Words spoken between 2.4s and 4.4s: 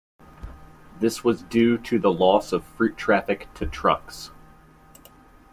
of fruit traffic to trucks.